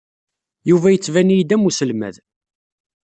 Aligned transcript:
Yuba 0.69 0.87
yettban-iyi-d 0.93 1.55
am 1.55 1.67
uselmad. 1.67 2.15